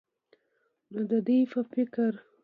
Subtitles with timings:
[0.93, 2.13] نو د دوي په فکر